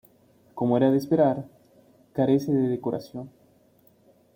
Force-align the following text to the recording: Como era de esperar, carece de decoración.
Como 0.55 0.77
era 0.77 0.89
de 0.89 0.97
esperar, 0.97 1.47
carece 2.15 2.51
de 2.51 2.69
decoración. 2.69 3.29